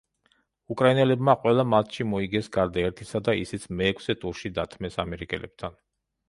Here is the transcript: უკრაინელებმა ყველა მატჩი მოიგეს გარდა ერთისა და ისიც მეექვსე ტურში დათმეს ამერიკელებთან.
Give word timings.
უკრაინელებმა 0.75 1.35
ყველა 1.43 1.65
მატჩი 1.73 2.05
მოიგეს 2.13 2.49
გარდა 2.55 2.87
ერთისა 2.89 3.21
და 3.29 3.37
ისიც 3.43 3.69
მეექვსე 3.83 4.17
ტურში 4.25 4.53
დათმეს 4.57 4.99
ამერიკელებთან. 5.07 5.79